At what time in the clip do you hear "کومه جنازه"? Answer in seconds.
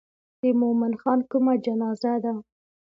1.31-2.13